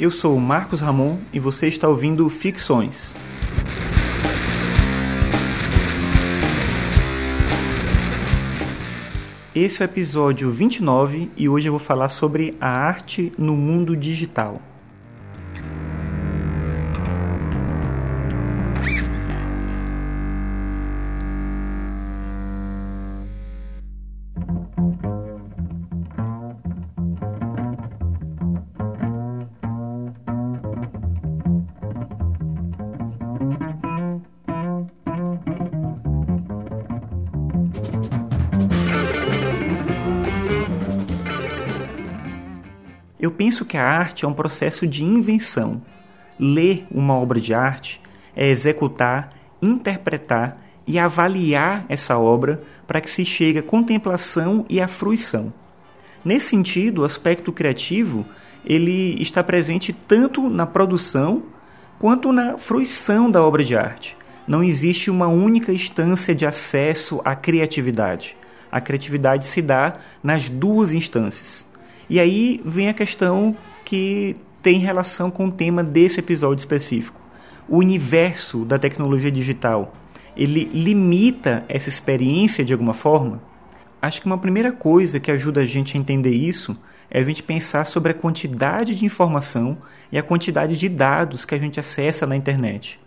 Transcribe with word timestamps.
Eu 0.00 0.10
sou 0.10 0.40
Marcos 0.40 0.80
Ramon 0.80 1.18
e 1.30 1.38
você 1.38 1.68
está 1.68 1.86
ouvindo 1.86 2.26
Ficções. 2.30 3.14
Esse 9.54 9.82
é 9.82 9.84
o 9.84 9.90
episódio 9.90 10.50
29 10.50 11.30
e 11.36 11.50
hoje 11.50 11.68
eu 11.68 11.72
vou 11.72 11.78
falar 11.78 12.08
sobre 12.08 12.54
a 12.58 12.70
arte 12.70 13.30
no 13.36 13.54
mundo 13.54 13.94
digital. 13.94 14.62
Penso 43.50 43.64
que 43.64 43.76
a 43.76 43.84
arte 43.84 44.24
é 44.24 44.28
um 44.28 44.32
processo 44.32 44.86
de 44.86 45.02
invenção. 45.02 45.82
Ler 46.38 46.86
uma 46.88 47.14
obra 47.14 47.40
de 47.40 47.52
arte 47.52 48.00
é 48.36 48.48
executar, 48.48 49.30
interpretar 49.60 50.56
e 50.86 51.00
avaliar 51.00 51.84
essa 51.88 52.16
obra 52.16 52.62
para 52.86 53.00
que 53.00 53.10
se 53.10 53.24
chegue 53.24 53.58
à 53.58 53.62
contemplação 53.64 54.64
e 54.68 54.80
à 54.80 54.86
fruição. 54.86 55.52
Nesse 56.24 56.50
sentido, 56.50 57.02
o 57.02 57.04
aspecto 57.04 57.50
criativo 57.50 58.24
ele 58.64 59.20
está 59.20 59.42
presente 59.42 59.92
tanto 59.92 60.48
na 60.48 60.64
produção 60.64 61.42
quanto 61.98 62.30
na 62.30 62.56
fruição 62.56 63.28
da 63.28 63.42
obra 63.42 63.64
de 63.64 63.76
arte. 63.76 64.16
Não 64.46 64.62
existe 64.62 65.10
uma 65.10 65.26
única 65.26 65.72
instância 65.72 66.36
de 66.36 66.46
acesso 66.46 67.20
à 67.24 67.34
criatividade. 67.34 68.36
A 68.70 68.80
criatividade 68.80 69.44
se 69.44 69.60
dá 69.60 69.94
nas 70.22 70.48
duas 70.48 70.92
instâncias. 70.92 71.68
E 72.10 72.18
aí 72.18 72.60
vem 72.64 72.88
a 72.88 72.92
questão 72.92 73.56
que 73.84 74.34
tem 74.60 74.80
relação 74.80 75.30
com 75.30 75.46
o 75.46 75.52
tema 75.52 75.80
desse 75.80 76.18
episódio 76.18 76.60
específico. 76.60 77.20
O 77.68 77.76
universo 77.78 78.64
da 78.64 78.80
tecnologia 78.80 79.30
digital, 79.30 79.94
ele 80.36 80.64
limita 80.64 81.64
essa 81.68 81.88
experiência 81.88 82.64
de 82.64 82.72
alguma 82.72 82.92
forma? 82.92 83.40
Acho 84.02 84.20
que 84.20 84.26
uma 84.26 84.38
primeira 84.38 84.72
coisa 84.72 85.20
que 85.20 85.30
ajuda 85.30 85.60
a 85.60 85.66
gente 85.66 85.96
a 85.96 86.00
entender 86.00 86.32
isso 86.32 86.76
é 87.08 87.20
a 87.20 87.22
gente 87.22 87.44
pensar 87.44 87.84
sobre 87.84 88.10
a 88.10 88.14
quantidade 88.14 88.96
de 88.96 89.04
informação 89.04 89.78
e 90.10 90.18
a 90.18 90.22
quantidade 90.22 90.76
de 90.76 90.88
dados 90.88 91.44
que 91.44 91.54
a 91.54 91.58
gente 91.58 91.78
acessa 91.78 92.26
na 92.26 92.34
internet. 92.34 92.98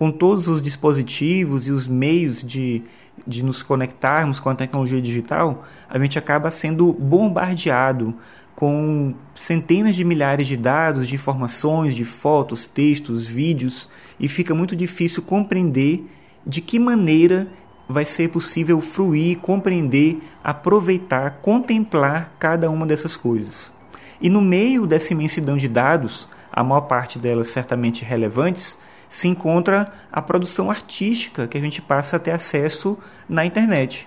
Com 0.00 0.10
todos 0.10 0.48
os 0.48 0.62
dispositivos 0.62 1.68
e 1.68 1.70
os 1.70 1.86
meios 1.86 2.42
de 2.42 2.82
de 3.26 3.44
nos 3.44 3.62
conectarmos 3.62 4.40
com 4.40 4.48
a 4.48 4.54
tecnologia 4.54 4.98
digital, 5.02 5.66
a 5.90 5.98
gente 5.98 6.18
acaba 6.18 6.50
sendo 6.50 6.90
bombardeado 6.90 8.14
com 8.56 9.12
centenas 9.34 9.94
de 9.94 10.02
milhares 10.02 10.46
de 10.46 10.56
dados, 10.56 11.06
de 11.06 11.16
informações, 11.16 11.94
de 11.94 12.06
fotos, 12.06 12.66
textos, 12.66 13.26
vídeos, 13.26 13.90
e 14.18 14.26
fica 14.26 14.54
muito 14.54 14.74
difícil 14.74 15.22
compreender 15.22 16.02
de 16.46 16.62
que 16.62 16.78
maneira 16.78 17.46
vai 17.86 18.06
ser 18.06 18.30
possível 18.30 18.80
fruir, 18.80 19.36
compreender, 19.40 20.18
aproveitar, 20.42 21.40
contemplar 21.42 22.32
cada 22.38 22.70
uma 22.70 22.86
dessas 22.86 23.14
coisas. 23.16 23.70
E 24.18 24.30
no 24.30 24.40
meio 24.40 24.86
dessa 24.86 25.12
imensidão 25.12 25.58
de 25.58 25.68
dados, 25.68 26.26
a 26.50 26.64
maior 26.64 26.86
parte 26.86 27.18
delas 27.18 27.48
certamente 27.48 28.02
relevantes, 28.02 28.78
se 29.10 29.26
encontra 29.26 29.92
a 30.10 30.22
produção 30.22 30.70
artística 30.70 31.48
que 31.48 31.58
a 31.58 31.60
gente 31.60 31.82
passa 31.82 32.16
a 32.16 32.20
ter 32.20 32.30
acesso 32.30 32.96
na 33.28 33.44
internet. 33.44 34.06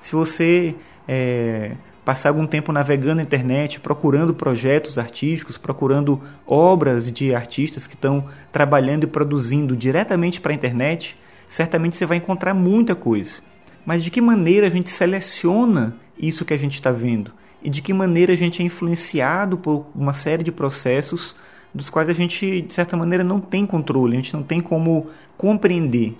Se 0.00 0.12
você 0.12 0.76
é, 1.06 1.72
passar 2.04 2.28
algum 2.28 2.46
tempo 2.46 2.70
navegando 2.70 3.16
na 3.16 3.22
internet, 3.22 3.80
procurando 3.80 4.32
projetos 4.32 5.00
artísticos, 5.00 5.58
procurando 5.58 6.22
obras 6.46 7.10
de 7.10 7.34
artistas 7.34 7.88
que 7.88 7.96
estão 7.96 8.28
trabalhando 8.52 9.02
e 9.02 9.08
produzindo 9.08 9.76
diretamente 9.76 10.40
para 10.40 10.52
a 10.52 10.54
internet, 10.54 11.16
certamente 11.48 11.96
você 11.96 12.06
vai 12.06 12.18
encontrar 12.18 12.54
muita 12.54 12.94
coisa. 12.94 13.42
Mas 13.84 14.04
de 14.04 14.12
que 14.12 14.20
maneira 14.20 14.68
a 14.68 14.70
gente 14.70 14.90
seleciona 14.90 15.96
isso 16.16 16.44
que 16.44 16.54
a 16.54 16.58
gente 16.58 16.74
está 16.74 16.92
vendo? 16.92 17.32
E 17.60 17.68
de 17.68 17.82
que 17.82 17.92
maneira 17.92 18.32
a 18.32 18.36
gente 18.36 18.62
é 18.62 18.64
influenciado 18.64 19.58
por 19.58 19.86
uma 19.92 20.12
série 20.12 20.44
de 20.44 20.52
processos 20.52 21.34
dos 21.76 21.90
quais 21.90 22.08
a 22.08 22.12
gente, 22.14 22.62
de 22.62 22.72
certa 22.72 22.96
maneira, 22.96 23.22
não 23.22 23.38
tem 23.38 23.66
controle, 23.66 24.14
a 24.14 24.16
gente 24.16 24.32
não 24.32 24.42
tem 24.42 24.60
como 24.60 25.08
compreender. 25.36 26.16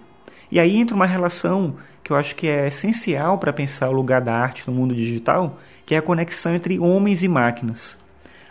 E 0.50 0.60
aí 0.60 0.76
entra 0.76 0.94
uma 0.94 1.06
relação 1.06 1.76
que 2.04 2.12
eu 2.12 2.16
acho 2.16 2.36
que 2.36 2.46
é 2.46 2.68
essencial 2.68 3.38
para 3.38 3.52
pensar 3.52 3.88
o 3.88 3.92
lugar 3.92 4.20
da 4.20 4.34
arte 4.34 4.64
no 4.66 4.74
mundo 4.74 4.94
digital, 4.94 5.58
que 5.86 5.94
é 5.94 5.98
a 5.98 6.02
conexão 6.02 6.54
entre 6.54 6.78
homens 6.78 7.22
e 7.22 7.28
máquinas. 7.28 7.98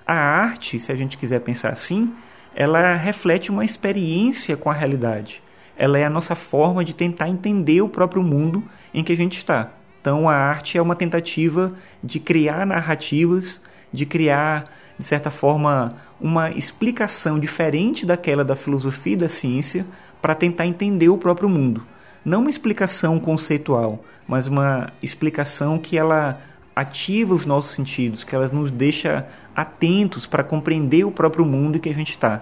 A 0.05 0.15
arte, 0.15 0.79
se 0.79 0.91
a 0.91 0.95
gente 0.95 1.17
quiser 1.17 1.41
pensar 1.41 1.69
assim, 1.69 2.11
ela 2.55 2.95
reflete 2.95 3.51
uma 3.51 3.63
experiência 3.63 4.57
com 4.57 4.69
a 4.69 4.73
realidade. 4.73 5.43
Ela 5.77 5.99
é 5.99 6.05
a 6.05 6.09
nossa 6.09 6.33
forma 6.33 6.83
de 6.83 6.95
tentar 6.95 7.29
entender 7.29 7.81
o 7.81 7.89
próprio 7.89 8.23
mundo 8.23 8.63
em 8.93 9.03
que 9.03 9.13
a 9.13 9.17
gente 9.17 9.37
está. 9.37 9.71
Então, 10.01 10.27
a 10.27 10.35
arte 10.35 10.77
é 10.77 10.81
uma 10.81 10.95
tentativa 10.95 11.71
de 12.03 12.19
criar 12.19 12.65
narrativas, 12.65 13.61
de 13.93 14.05
criar 14.05 14.63
de 14.97 15.03
certa 15.05 15.29
forma, 15.29 15.95
uma 16.19 16.51
explicação 16.51 17.39
diferente 17.39 18.05
daquela 18.05 18.43
da 18.43 18.55
filosofia 18.55 19.13
e 19.13 19.17
da 19.17 19.29
ciência 19.29 19.85
para 20.21 20.35
tentar 20.35 20.65
entender 20.65 21.09
o 21.09 21.17
próprio 21.17 21.49
mundo. 21.49 21.83
Não 22.23 22.41
uma 22.41 22.49
explicação 22.49 23.19
conceitual, 23.19 24.03
mas 24.27 24.47
uma 24.47 24.91
explicação 25.03 25.77
que 25.77 25.97
ela 25.97 26.41
ativa 26.75 27.33
os 27.33 27.45
nossos 27.45 27.71
sentidos, 27.71 28.23
que 28.23 28.35
ela 28.35 28.47
nos 28.47 28.71
deixa 28.71 29.27
atentos 29.55 30.25
para 30.25 30.43
compreender 30.43 31.05
o 31.05 31.11
próprio 31.11 31.45
mundo 31.45 31.77
em 31.77 31.79
que 31.79 31.89
a 31.89 31.93
gente 31.93 32.11
está. 32.11 32.41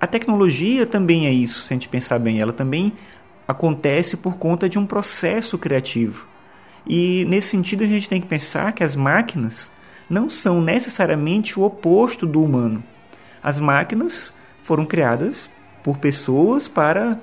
A 0.00 0.06
tecnologia 0.06 0.86
também 0.86 1.26
é 1.26 1.32
isso, 1.32 1.62
se 1.62 1.72
a 1.72 1.76
gente 1.76 1.88
pensar 1.88 2.18
bem. 2.18 2.40
Ela 2.40 2.52
também 2.52 2.92
acontece 3.46 4.16
por 4.16 4.36
conta 4.36 4.68
de 4.68 4.78
um 4.78 4.86
processo 4.86 5.58
criativo. 5.58 6.26
E 6.86 7.24
nesse 7.28 7.48
sentido 7.48 7.84
a 7.84 7.86
gente 7.86 8.08
tem 8.08 8.20
que 8.20 8.26
pensar 8.26 8.72
que 8.72 8.82
as 8.82 8.96
máquinas 8.96 9.70
não 10.08 10.30
são 10.30 10.60
necessariamente 10.60 11.58
o 11.58 11.62
oposto 11.62 12.26
do 12.26 12.42
humano. 12.42 12.82
As 13.42 13.60
máquinas 13.60 14.32
foram 14.62 14.84
criadas 14.84 15.48
por 15.82 15.98
pessoas 15.98 16.68
para 16.68 17.18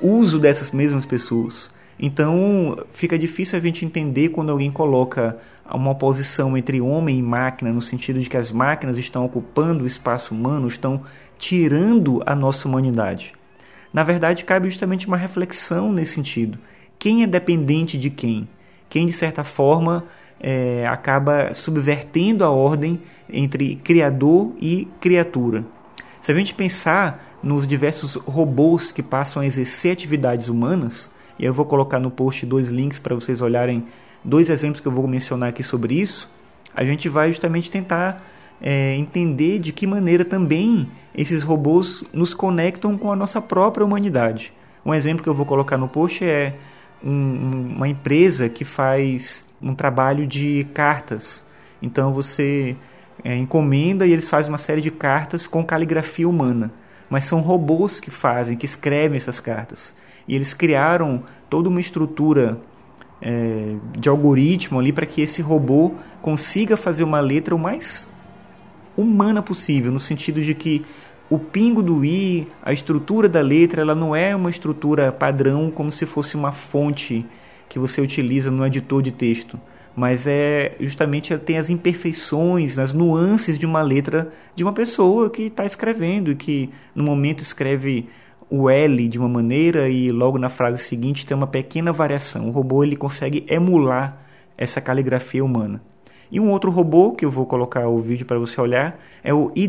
uso 0.00 0.38
dessas 0.38 0.70
mesmas 0.70 1.06
pessoas. 1.06 1.70
Então 1.98 2.76
fica 2.92 3.18
difícil 3.18 3.58
a 3.58 3.62
gente 3.62 3.84
entender 3.84 4.30
quando 4.30 4.50
alguém 4.50 4.70
coloca 4.70 5.38
uma 5.72 5.92
oposição 5.92 6.56
entre 6.56 6.80
homem 6.80 7.18
e 7.18 7.22
máquina, 7.22 7.72
no 7.72 7.80
sentido 7.80 8.18
de 8.20 8.28
que 8.28 8.36
as 8.36 8.50
máquinas 8.50 8.98
estão 8.98 9.24
ocupando 9.24 9.84
o 9.84 9.86
espaço 9.86 10.34
humano, 10.34 10.66
estão 10.66 11.02
tirando 11.38 12.22
a 12.26 12.34
nossa 12.34 12.66
humanidade. 12.66 13.32
Na 13.92 14.02
verdade, 14.02 14.44
cabe 14.44 14.68
justamente 14.68 15.06
uma 15.06 15.16
reflexão 15.16 15.92
nesse 15.92 16.14
sentido. 16.14 16.58
Quem 16.98 17.22
é 17.22 17.26
dependente 17.26 17.98
de 17.98 18.10
quem? 18.10 18.48
Quem, 18.88 19.06
de 19.06 19.12
certa 19.12 19.44
forma, 19.44 20.04
é, 20.42 20.84
acaba 20.88 21.54
subvertendo 21.54 22.44
a 22.44 22.50
ordem 22.50 23.00
entre 23.30 23.76
criador 23.76 24.52
e 24.60 24.88
criatura. 25.00 25.64
Se 26.20 26.32
a 26.32 26.34
gente 26.34 26.54
pensar 26.54 27.38
nos 27.42 27.66
diversos 27.66 28.16
robôs 28.16 28.90
que 28.90 29.02
passam 29.02 29.42
a 29.42 29.46
exercer 29.46 29.92
atividades 29.92 30.48
humanas, 30.48 31.10
e 31.38 31.44
eu 31.44 31.54
vou 31.54 31.64
colocar 31.64 31.98
no 31.98 32.10
post 32.10 32.44
dois 32.44 32.68
links 32.68 32.98
para 32.98 33.14
vocês 33.14 33.40
olharem 33.40 33.86
dois 34.24 34.50
exemplos 34.50 34.80
que 34.80 34.86
eu 34.86 34.92
vou 34.92 35.06
mencionar 35.06 35.48
aqui 35.48 35.62
sobre 35.62 35.94
isso, 35.94 36.30
a 36.74 36.84
gente 36.84 37.08
vai 37.08 37.28
justamente 37.28 37.70
tentar 37.70 38.22
é, 38.60 38.94
entender 38.96 39.58
de 39.58 39.72
que 39.72 39.86
maneira 39.86 40.24
também 40.24 40.88
esses 41.14 41.42
robôs 41.42 42.04
nos 42.12 42.32
conectam 42.32 42.96
com 42.96 43.10
a 43.10 43.16
nossa 43.16 43.40
própria 43.40 43.84
humanidade. 43.84 44.52
Um 44.84 44.94
exemplo 44.94 45.22
que 45.22 45.28
eu 45.28 45.34
vou 45.34 45.46
colocar 45.46 45.76
no 45.76 45.88
post 45.88 46.24
é 46.24 46.54
um, 47.04 47.74
uma 47.76 47.88
empresa 47.88 48.48
que 48.48 48.64
faz 48.64 49.44
um 49.60 49.74
trabalho 49.74 50.26
de 50.26 50.66
cartas. 50.74 51.44
Então 51.80 52.12
você 52.12 52.76
é, 53.24 53.36
encomenda 53.36 54.06
e 54.06 54.12
eles 54.12 54.28
fazem 54.28 54.50
uma 54.50 54.58
série 54.58 54.80
de 54.80 54.90
cartas 54.90 55.46
com 55.46 55.64
caligrafia 55.64 56.28
humana. 56.28 56.72
Mas 57.08 57.24
são 57.24 57.40
robôs 57.40 58.00
que 58.00 58.10
fazem, 58.10 58.56
que 58.56 58.64
escrevem 58.64 59.16
essas 59.16 59.38
cartas. 59.38 59.94
E 60.26 60.34
eles 60.34 60.54
criaram 60.54 61.24
toda 61.50 61.68
uma 61.68 61.80
estrutura 61.80 62.58
é, 63.20 63.76
de 63.98 64.08
algoritmo 64.08 64.78
ali 64.78 64.92
para 64.92 65.06
que 65.06 65.20
esse 65.20 65.42
robô 65.42 65.94
consiga 66.20 66.76
fazer 66.76 67.04
uma 67.04 67.20
letra 67.20 67.54
o 67.54 67.58
mais 67.58 68.08
humana 68.96 69.42
possível, 69.42 69.92
no 69.92 70.00
sentido 70.00 70.42
de 70.42 70.54
que 70.54 70.84
o 71.32 71.38
pingo 71.38 71.82
do 71.82 72.04
i, 72.04 72.46
a 72.62 72.74
estrutura 72.74 73.26
da 73.26 73.40
letra, 73.40 73.80
ela 73.80 73.94
não 73.94 74.14
é 74.14 74.36
uma 74.36 74.50
estrutura 74.50 75.10
padrão 75.10 75.70
como 75.70 75.90
se 75.90 76.04
fosse 76.04 76.36
uma 76.36 76.52
fonte 76.52 77.24
que 77.70 77.78
você 77.78 78.02
utiliza 78.02 78.50
no 78.50 78.66
editor 78.66 79.00
de 79.00 79.10
texto, 79.10 79.58
mas 79.96 80.26
é 80.26 80.76
justamente 80.78 81.34
tem 81.38 81.56
as 81.56 81.70
imperfeições, 81.70 82.78
as 82.78 82.92
nuances 82.92 83.58
de 83.58 83.64
uma 83.64 83.80
letra 83.80 84.30
de 84.54 84.62
uma 84.62 84.74
pessoa 84.74 85.30
que 85.30 85.44
está 85.44 85.64
escrevendo 85.64 86.32
e 86.32 86.36
que 86.36 86.68
no 86.94 87.02
momento 87.02 87.40
escreve 87.40 88.10
o 88.50 88.68
L 88.68 89.08
de 89.08 89.18
uma 89.18 89.28
maneira 89.28 89.88
e 89.88 90.12
logo 90.12 90.36
na 90.36 90.50
frase 90.50 90.82
seguinte 90.82 91.24
tem 91.24 91.34
uma 91.34 91.46
pequena 91.46 91.94
variação. 91.94 92.48
O 92.48 92.50
robô 92.50 92.84
ele 92.84 92.94
consegue 92.94 93.46
emular 93.48 94.18
essa 94.58 94.82
caligrafia 94.82 95.42
humana. 95.42 95.80
E 96.30 96.38
um 96.38 96.50
outro 96.50 96.70
robô 96.70 97.12
que 97.12 97.24
eu 97.24 97.30
vou 97.30 97.46
colocar 97.46 97.88
o 97.88 97.98
vídeo 98.00 98.26
para 98.26 98.38
você 98.38 98.60
olhar 98.60 98.98
é 99.24 99.32
o 99.32 99.50
E. 99.56 99.66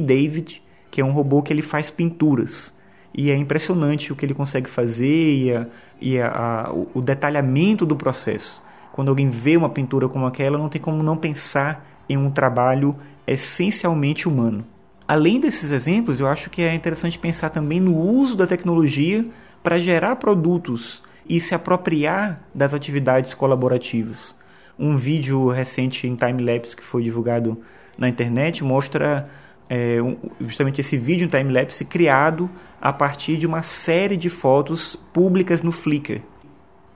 Que 0.94 1.01
é 1.01 1.04
um 1.04 1.12
robô 1.12 1.42
que 1.42 1.51
ele 1.51 1.63
faz 1.63 1.90
pinturas. 1.90 2.72
E 3.12 3.31
é 3.31 3.36
impressionante 3.36 4.13
o 4.13 4.16
que 4.16 4.24
ele 4.24 4.36
consegue 4.36 4.69
fazer 4.69 5.34
e, 5.34 5.51
a, 5.51 5.66
e 6.00 6.19
a, 6.19 6.28
a, 6.28 6.72
o 6.94 7.01
detalhamento 7.01 7.84
do 7.84 7.95
processo. 7.95 8.62
Quando 8.92 9.10
alguém 9.10 9.28
vê 9.28 9.57
uma 9.57 9.69
pintura 9.69 10.07
como 10.07 10.28
aquela, 10.28 10.56
não 10.56 10.69
tem 10.69 10.80
como 10.80 11.01
não 11.01 11.18
pensar 11.18 11.84
em 12.07 12.16
um 12.16 12.30
trabalho 12.30 12.95
essencialmente 13.25 14.28
humano. 14.28 14.63
Além 15.07 15.40
desses 15.40 15.72
exemplos, 15.72 16.19
eu 16.19 16.28
acho 16.28 16.51
que 16.51 16.62
é 16.62 16.75
interessante 16.75 17.18
pensar 17.18 17.50
também 17.50 17.80
no 17.80 17.98
uso 17.98 18.38
da 18.38 18.46
tecnologia 18.46 19.25
para 19.63 19.80
gerar 19.80 20.18
produtos 20.18 21.01
e 21.28 21.39
se 21.39 21.56
apropriar 21.56 22.39
das 22.54 22.72
atividades 22.72 23.34
colaborativas. 23.34 24.36
Um 24.78 24.96
vídeo 24.96 25.50
recente 25.50 26.06
em 26.06 26.16
time-lapse 26.16 26.75
que 26.75 26.84
foi 26.84 27.01
divulgado 27.01 27.60
na 27.98 28.07
internet 28.07 28.63
mostra 28.63 29.28
é, 29.69 29.98
justamente 30.42 30.81
esse 30.81 30.98
vídeo 30.98 31.27
time-lapse 31.27 31.86
criado 31.86 32.50
a 32.81 32.92
partir 32.92 33.38
de 33.38 33.48
uma 33.48 33.62
série 33.62 34.18
de 34.18 34.30
fotos 34.30 34.95
públicas 35.13 35.62
no 35.62 35.71
Flickr. 35.71 36.21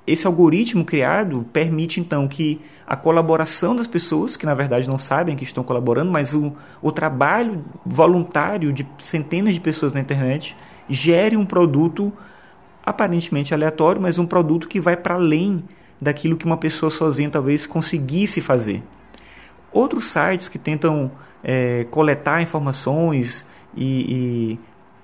Esse 0.06 0.26
algoritmo 0.26 0.86
criado 0.86 1.46
permite 1.52 2.00
então 2.00 2.28
que 2.28 2.62
a 2.86 2.96
colaboração 2.96 3.76
das 3.76 3.88
pessoas, 3.88 4.38
que 4.38 4.46
na 4.46 4.54
verdade 4.54 4.88
não 4.88 4.98
sabem 4.98 5.36
que 5.36 5.44
estão 5.44 5.64
colaborando, 5.64 6.10
mas 6.10 6.34
o, 6.34 6.56
o 6.82 6.94
trabalho 6.94 7.66
voluntário 7.86 8.72
de 8.72 8.88
centenas 9.00 9.54
de 9.54 9.60
pessoas 9.60 9.92
na 9.92 10.00
internet 10.00 10.56
gere 10.88 11.36
um 11.36 11.46
produto 11.46 12.14
aparentemente 12.86 13.54
aleatório, 13.54 14.02
mas 14.02 14.18
um 14.18 14.26
produto 14.26 14.66
que 14.70 14.80
vai 14.80 14.96
para 14.96 15.16
além 15.16 15.62
daquilo 16.00 16.38
que 16.38 16.46
uma 16.46 16.56
pessoa 16.56 16.90
sozinha 16.90 17.30
talvez 17.30 17.68
conseguisse 17.68 18.40
fazer. 18.40 18.82
Outros 19.74 20.06
sites 20.06 20.48
que 20.48 20.58
tentam 20.58 21.12
é, 21.44 21.86
coletar 21.90 22.42
informações 22.42 23.46
e, 23.76 24.58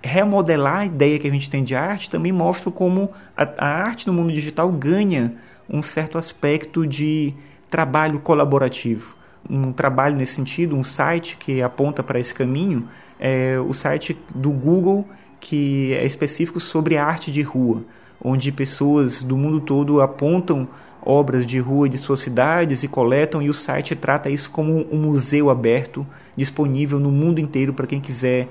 e 0.03 0.07
remodelar 0.07 0.79
a 0.79 0.85
ideia 0.85 1.17
que 1.17 1.27
a 1.27 1.31
gente 1.31 1.49
tem 1.49 1.63
de 1.63 1.75
arte 1.75 2.09
também 2.09 2.31
mostra 2.31 2.69
como 2.69 3.11
a, 3.37 3.43
a 3.57 3.67
arte 3.67 4.07
no 4.07 4.13
mundo 4.13 4.33
digital 4.33 4.69
ganha 4.71 5.35
um 5.69 5.81
certo 5.81 6.17
aspecto 6.17 6.85
de 6.85 7.33
trabalho 7.69 8.19
colaborativo. 8.19 9.15
Um 9.49 9.71
trabalho 9.73 10.15
nesse 10.15 10.35
sentido, 10.35 10.75
um 10.75 10.83
site 10.83 11.37
que 11.37 11.61
aponta 11.61 12.03
para 12.03 12.19
esse 12.19 12.33
caminho, 12.33 12.87
é 13.19 13.57
o 13.59 13.73
site 13.73 14.17
do 14.33 14.51
Google 14.51 15.07
que 15.39 15.93
é 15.93 16.05
específico 16.05 16.59
sobre 16.59 16.97
arte 16.97 17.29
de 17.29 17.41
rua, 17.41 17.83
onde 18.23 18.49
pessoas 18.51 19.21
do 19.21 19.35
mundo 19.35 19.59
todo 19.59 20.01
apontam 20.01 20.69
obras 21.05 21.45
de 21.45 21.59
rua 21.59 21.89
de 21.89 21.97
suas 21.97 22.19
cidades 22.19 22.83
e 22.83 22.87
coletam, 22.87 23.41
e 23.41 23.49
o 23.49 23.53
site 23.53 23.95
trata 23.95 24.29
isso 24.29 24.49
como 24.49 24.85
um 24.91 24.97
museu 24.97 25.49
aberto, 25.49 26.05
disponível 26.35 26.99
no 26.99 27.11
mundo 27.11 27.39
inteiro 27.39 27.73
para 27.73 27.87
quem 27.87 27.99
quiser 27.99 28.47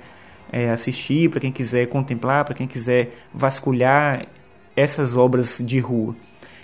é, 0.50 0.70
assistir, 0.70 1.30
para 1.30 1.40
quem 1.40 1.50
quiser 1.50 1.86
contemplar, 1.86 2.44
para 2.44 2.54
quem 2.54 2.66
quiser 2.66 3.14
vasculhar 3.32 4.26
essas 4.76 5.16
obras 5.16 5.58
de 5.64 5.78
rua. 5.78 6.14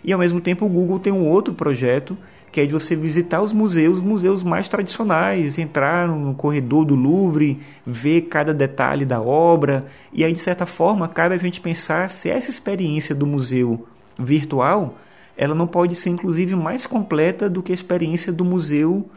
E 0.04 0.12
ao 0.12 0.18
mesmo 0.18 0.40
tempo 0.40 0.66
o 0.66 0.68
Google 0.68 0.98
tem 0.98 1.12
um 1.12 1.26
outro 1.26 1.54
projeto 1.54 2.16
que 2.50 2.62
é 2.62 2.66
de 2.66 2.72
você 2.72 2.96
visitar 2.96 3.42
os 3.42 3.52
museus, 3.52 4.00
museus 4.00 4.42
mais 4.42 4.68
tradicionais, 4.68 5.58
entrar 5.58 6.08
no 6.08 6.34
corredor 6.34 6.84
do 6.84 6.94
Louvre, 6.94 7.60
ver 7.84 8.22
cada 8.22 8.54
detalhe 8.54 9.04
da 9.04 9.20
obra, 9.20 9.86
e 10.12 10.24
aí 10.24 10.32
de 10.32 10.38
certa 10.38 10.64
forma 10.64 11.06
cabe 11.08 11.34
a 11.34 11.38
gente 11.38 11.60
pensar 11.60 12.08
se 12.08 12.30
essa 12.30 12.50
experiência 12.50 13.14
do 13.14 13.26
museu 13.26 13.86
virtual, 14.18 14.96
ela 15.38 15.54
não 15.54 15.68
pode 15.68 15.94
ser 15.94 16.10
inclusive 16.10 16.56
mais 16.56 16.86
completa 16.86 17.48
do 17.48 17.62
que 17.62 17.70
a 17.70 17.74
experiência 17.74 18.32
do 18.32 18.44
museu 18.44 19.08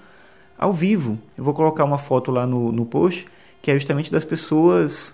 ao 0.58 0.72
vivo. 0.72 1.18
Eu 1.36 1.44
vou 1.44 1.54
colocar 1.54 1.84
uma 1.84 1.98
foto 1.98 2.32
lá 2.32 2.46
no, 2.46 2.72
no 2.72 2.86
post 2.86 3.26
que 3.62 3.72
é 3.72 3.74
justamente 3.74 4.12
das 4.12 4.24
pessoas 4.24 5.14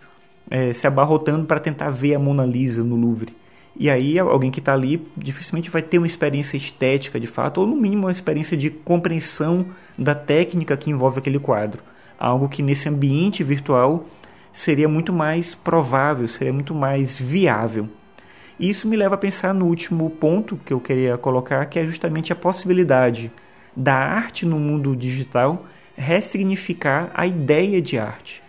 é, 0.50 0.72
se 0.74 0.86
abarrotando 0.86 1.46
para 1.46 1.60
tentar 1.60 1.90
ver 1.90 2.14
a 2.14 2.20
Mona 2.20 2.46
Lisa 2.46 2.84
no 2.84 2.96
Louvre. 2.96 3.36
E 3.80 3.90
aí 3.90 4.18
alguém 4.18 4.50
que 4.50 4.60
está 4.60 4.74
ali 4.74 5.06
dificilmente 5.16 5.70
vai 5.70 5.82
ter 5.82 5.98
uma 5.98 6.08
experiência 6.08 6.58
estética 6.58 7.20
de 7.20 7.28
fato, 7.28 7.62
ou 7.62 7.68
no 7.68 7.76
mínimo 7.76 8.06
uma 8.06 8.12
experiência 8.12 8.58
de 8.58 8.70
compreensão 8.70 9.68
da 9.98 10.16
técnica 10.16 10.76
que 10.76 10.90
envolve 10.90 11.20
aquele 11.20 11.40
quadro. 11.40 11.82
Algo 12.18 12.50
que 12.50 12.64
nesse 12.64 12.90
ambiente 12.90 13.44
virtual 13.44 14.06
seria 14.52 14.90
muito 14.90 15.14
mais 15.14 15.54
provável, 15.54 16.28
seria 16.28 16.54
muito 16.54 16.74
mais 16.74 17.20
viável. 17.20 17.88
Isso 18.60 18.88
me 18.88 18.98
leva 18.98 19.16
a 19.16 19.18
pensar 19.18 19.54
no 19.54 19.66
último 19.66 20.10
ponto 20.10 20.60
que 20.66 20.74
eu 20.74 20.80
queria 20.80 21.18
colocar, 21.18 21.66
que 21.68 21.78
é 21.78 21.86
justamente 21.86 22.34
a 22.34 22.36
possibilidade 22.36 23.32
da 23.76 23.94
arte 23.94 24.46
no 24.46 24.58
mundo 24.58 24.96
digital 24.96 25.66
ressignificar 25.96 27.12
a 27.14 27.26
ideia 27.26 27.82
de 27.82 27.98
arte, 27.98 28.42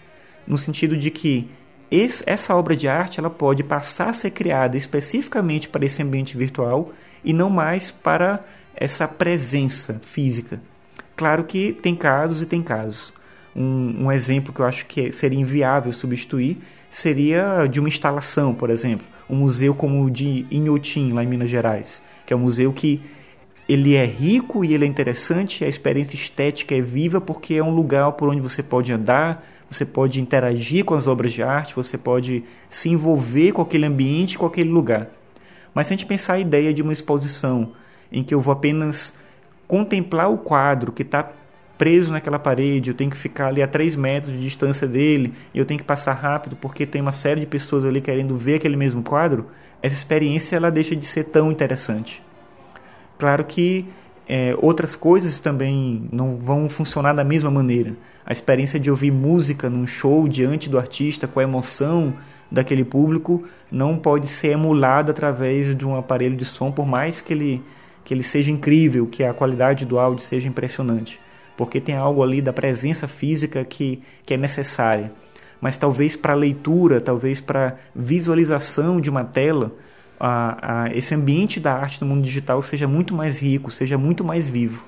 no 0.46 0.56
sentido 0.56 0.96
de 0.96 1.10
que 1.10 1.50
esse, 1.90 2.22
essa 2.26 2.54
obra 2.54 2.76
de 2.76 2.86
arte 2.86 3.18
ela 3.18 3.30
pode 3.30 3.62
passar 3.62 4.10
a 4.10 4.12
ser 4.12 4.30
criada 4.30 4.76
especificamente 4.76 5.68
para 5.68 5.84
esse 5.84 6.02
ambiente 6.02 6.36
virtual 6.36 6.92
e 7.24 7.32
não 7.32 7.48
mais 7.48 7.90
para 7.90 8.40
essa 8.74 9.08
presença 9.08 10.00
física. 10.02 10.60
Claro 11.16 11.44
que 11.44 11.72
tem 11.72 11.96
casos 11.96 12.42
e 12.42 12.46
tem 12.46 12.62
casos. 12.62 13.12
Um, 13.56 14.04
um 14.04 14.12
exemplo 14.12 14.52
que 14.52 14.60
eu 14.60 14.66
acho 14.66 14.86
que 14.86 15.10
seria 15.10 15.40
inviável 15.40 15.92
substituir 15.92 16.58
seria 16.90 17.66
de 17.66 17.80
uma 17.80 17.88
instalação, 17.88 18.54
por 18.54 18.70
exemplo, 18.70 19.06
um 19.28 19.36
museu 19.36 19.74
como 19.74 20.04
o 20.04 20.10
de 20.10 20.46
Inhotim, 20.50 21.12
lá 21.12 21.22
em 21.22 21.26
Minas 21.26 21.50
Gerais, 21.50 22.02
que 22.26 22.32
é 22.32 22.36
um 22.36 22.40
museu 22.40 22.72
que 22.72 23.00
ele 23.68 23.94
é 23.94 24.06
rico 24.06 24.64
e 24.64 24.72
ele 24.72 24.84
é 24.84 24.88
interessante, 24.88 25.64
a 25.64 25.68
experiência 25.68 26.16
estética 26.16 26.74
é 26.74 26.80
viva 26.80 27.20
porque 27.20 27.54
é 27.54 27.62
um 27.62 27.74
lugar 27.74 28.12
por 28.12 28.30
onde 28.30 28.40
você 28.40 28.62
pode 28.62 28.90
andar, 28.92 29.46
você 29.70 29.84
pode 29.84 30.20
interagir 30.20 30.84
com 30.84 30.94
as 30.94 31.06
obras 31.06 31.32
de 31.32 31.42
arte, 31.42 31.76
você 31.76 31.98
pode 31.98 32.42
se 32.70 32.88
envolver 32.88 33.52
com 33.52 33.60
aquele 33.60 33.84
ambiente, 33.84 34.38
com 34.38 34.46
aquele 34.46 34.70
lugar. 34.70 35.08
Mas 35.74 35.86
se 35.86 35.92
a 35.92 35.96
gente 35.96 36.06
pensar 36.06 36.34
a 36.34 36.38
ideia 36.40 36.72
de 36.72 36.80
uma 36.80 36.92
exposição 36.92 37.72
em 38.10 38.24
que 38.24 38.34
eu 38.34 38.40
vou 38.40 38.52
apenas 38.52 39.12
contemplar 39.66 40.32
o 40.32 40.38
quadro 40.38 40.90
que 40.90 41.02
está 41.02 41.30
preso 41.78 42.12
naquela 42.12 42.38
parede, 42.38 42.90
eu 42.90 42.94
tenho 42.94 43.10
que 43.10 43.16
ficar 43.16 43.46
ali 43.46 43.62
a 43.62 43.68
3 43.68 43.94
metros 43.94 44.34
de 44.34 44.42
distância 44.42 44.86
dele, 44.86 45.32
eu 45.54 45.64
tenho 45.64 45.78
que 45.78 45.86
passar 45.86 46.12
rápido 46.12 46.56
porque 46.60 46.84
tem 46.84 47.00
uma 47.00 47.12
série 47.12 47.40
de 47.40 47.46
pessoas 47.46 47.84
ali 47.84 48.00
querendo 48.00 48.36
ver 48.36 48.56
aquele 48.56 48.76
mesmo 48.76 49.02
quadro, 49.02 49.46
essa 49.80 49.94
experiência 49.94 50.56
ela 50.56 50.70
deixa 50.70 50.96
de 50.96 51.06
ser 51.06 51.24
tão 51.24 51.52
interessante. 51.52 52.20
Claro 53.16 53.44
que 53.44 53.86
é, 54.28 54.54
outras 54.58 54.94
coisas 54.94 55.40
também 55.40 56.06
não 56.12 56.36
vão 56.36 56.68
funcionar 56.68 57.14
da 57.14 57.24
mesma 57.24 57.50
maneira. 57.50 57.94
A 58.26 58.32
experiência 58.32 58.78
de 58.78 58.90
ouvir 58.90 59.10
música 59.10 59.70
num 59.70 59.86
show 59.86 60.28
diante 60.28 60.68
do 60.68 60.78
artista, 60.78 61.26
com 61.26 61.40
a 61.40 61.44
emoção 61.44 62.14
daquele 62.50 62.84
público, 62.84 63.44
não 63.70 63.96
pode 63.96 64.26
ser 64.26 64.48
emulada 64.48 65.12
através 65.12 65.74
de 65.74 65.86
um 65.86 65.96
aparelho 65.96 66.36
de 66.36 66.44
som, 66.44 66.70
por 66.70 66.86
mais 66.86 67.20
que 67.20 67.32
ele, 67.32 67.62
que 68.04 68.12
ele 68.12 68.22
seja 68.22 68.50
incrível, 68.50 69.06
que 69.06 69.24
a 69.24 69.32
qualidade 69.32 69.86
do 69.86 69.98
áudio 69.98 70.24
seja 70.24 70.48
impressionante. 70.48 71.18
Porque 71.58 71.80
tem 71.80 71.96
algo 71.96 72.22
ali 72.22 72.40
da 72.40 72.52
presença 72.52 73.08
física 73.08 73.64
que, 73.64 74.00
que 74.24 74.32
é 74.32 74.36
necessária. 74.36 75.10
Mas 75.60 75.76
talvez 75.76 76.14
para 76.14 76.32
leitura, 76.32 77.00
talvez 77.00 77.40
para 77.40 77.76
visualização 77.92 79.00
de 79.00 79.10
uma 79.10 79.24
tela, 79.24 79.72
a, 80.20 80.84
a, 80.84 80.94
esse 80.94 81.16
ambiente 81.16 81.58
da 81.58 81.74
arte 81.74 82.00
no 82.00 82.06
mundo 82.06 82.22
digital 82.22 82.62
seja 82.62 82.86
muito 82.86 83.12
mais 83.12 83.40
rico, 83.40 83.72
seja 83.72 83.98
muito 83.98 84.22
mais 84.22 84.48
vivo. 84.48 84.84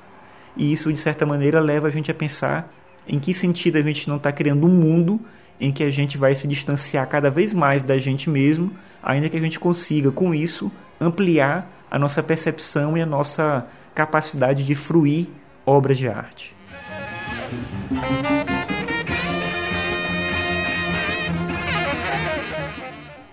E 0.56 0.70
isso, 0.70 0.92
de 0.92 1.00
certa 1.00 1.26
maneira, 1.26 1.58
leva 1.58 1.88
a 1.88 1.90
gente 1.90 2.08
a 2.08 2.14
pensar 2.14 2.72
em 3.08 3.18
que 3.18 3.34
sentido 3.34 3.76
a 3.76 3.82
gente 3.82 4.08
não 4.08 4.16
está 4.16 4.30
criando 4.30 4.64
um 4.64 4.70
mundo 4.70 5.20
em 5.60 5.72
que 5.72 5.82
a 5.82 5.90
gente 5.90 6.16
vai 6.16 6.36
se 6.36 6.46
distanciar 6.46 7.04
cada 7.08 7.30
vez 7.32 7.52
mais 7.52 7.82
da 7.82 7.98
gente 7.98 8.30
mesmo, 8.30 8.70
ainda 9.02 9.28
que 9.28 9.36
a 9.36 9.40
gente 9.40 9.58
consiga, 9.58 10.12
com 10.12 10.32
isso, 10.32 10.70
ampliar 11.00 11.68
a 11.90 11.98
nossa 11.98 12.22
percepção 12.22 12.96
e 12.96 13.02
a 13.02 13.06
nossa 13.06 13.66
capacidade 13.92 14.64
de 14.64 14.76
fruir 14.76 15.26
obras 15.66 15.98
de 15.98 16.08
arte. 16.08 16.59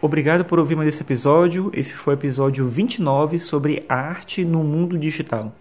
Obrigado 0.01 0.45
por 0.45 0.57
ouvir 0.59 0.75
mais 0.75 0.89
esse 0.89 1.01
episódio. 1.01 1.69
Esse 1.73 1.93
foi 1.93 2.13
o 2.13 2.17
episódio 2.17 2.67
29 2.67 3.39
sobre 3.39 3.83
arte 3.89 4.45
no 4.45 4.63
mundo 4.63 4.97
digital. 4.97 5.53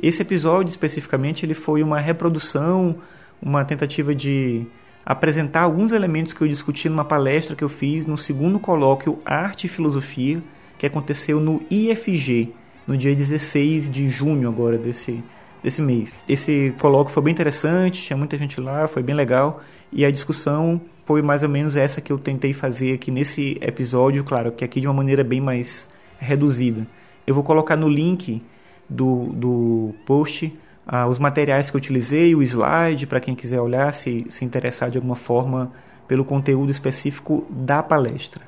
Esse 0.00 0.22
episódio 0.22 0.70
especificamente 0.70 1.44
ele 1.44 1.54
foi 1.54 1.82
uma 1.82 1.98
reprodução, 1.98 2.96
uma 3.40 3.64
tentativa 3.64 4.14
de 4.14 4.66
apresentar 5.04 5.62
alguns 5.62 5.92
elementos 5.92 6.32
que 6.32 6.40
eu 6.40 6.48
discuti 6.48 6.88
numa 6.88 7.04
palestra 7.04 7.56
que 7.56 7.64
eu 7.64 7.68
fiz 7.68 8.06
no 8.06 8.16
segundo 8.16 8.58
colóquio 8.58 9.18
Arte 9.24 9.66
e 9.66 9.68
Filosofia, 9.68 10.42
que 10.78 10.86
aconteceu 10.86 11.40
no 11.40 11.62
IFG, 11.70 12.52
no 12.86 12.96
dia 12.96 13.14
16 13.14 13.88
de 13.88 14.08
junho 14.08 14.48
agora 14.48 14.78
desse, 14.78 15.22
desse 15.64 15.80
mês. 15.80 16.14
Esse 16.28 16.74
colóquio 16.78 17.12
foi 17.12 17.22
bem 17.22 17.32
interessante, 17.32 18.02
tinha 18.02 18.16
muita 18.16 18.36
gente 18.36 18.60
lá, 18.60 18.86
foi 18.86 19.02
bem 19.02 19.14
legal. 19.14 19.62
E 19.90 20.04
a 20.04 20.10
discussão 20.10 20.80
foi 21.06 21.22
mais 21.22 21.42
ou 21.42 21.48
menos 21.48 21.74
essa 21.74 22.00
que 22.02 22.12
eu 22.12 22.18
tentei 22.18 22.52
fazer 22.52 22.92
aqui 22.92 23.10
nesse 23.10 23.58
episódio, 23.62 24.22
claro, 24.22 24.52
que 24.52 24.62
aqui 24.62 24.78
de 24.78 24.86
uma 24.86 24.92
maneira 24.92 25.24
bem 25.24 25.40
mais 25.40 25.88
reduzida. 26.18 26.86
Eu 27.26 27.34
vou 27.34 27.42
colocar 27.42 27.76
no 27.76 27.88
link 27.88 28.42
do, 28.88 29.30
do 29.32 29.94
post 30.04 30.54
ah, 30.86 31.06
os 31.06 31.18
materiais 31.18 31.70
que 31.70 31.76
eu 31.76 31.78
utilizei, 31.78 32.34
o 32.34 32.42
slide, 32.42 33.06
para 33.06 33.18
quem 33.18 33.34
quiser 33.34 33.60
olhar, 33.60 33.90
se, 33.94 34.26
se 34.28 34.44
interessar 34.44 34.90
de 34.90 34.98
alguma 34.98 35.16
forma 35.16 35.72
pelo 36.06 36.26
conteúdo 36.26 36.70
específico 36.70 37.46
da 37.48 37.82
palestra. 37.82 38.42